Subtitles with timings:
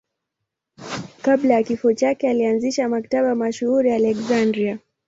[1.21, 4.79] Kabla ya kifo chake alianzisha Maktaba mashuhuri ya Aleksandria.